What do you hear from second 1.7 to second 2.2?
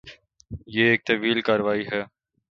ہے۔